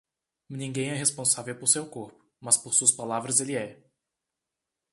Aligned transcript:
Ninguém 0.49 0.89
é 0.89 0.95
responsável 0.95 1.55
por 1.55 1.67
seu 1.67 1.87
corpo, 1.87 2.25
mas 2.39 2.57
por 2.57 2.73
suas 2.73 2.91
palavras 2.91 3.39
ele 3.39 3.55
é. 3.55 3.77